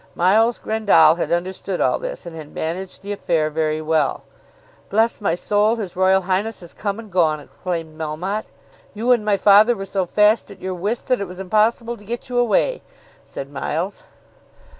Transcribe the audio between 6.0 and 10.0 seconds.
Highness come and gone!" exclaimed Melmotte. "You and my father were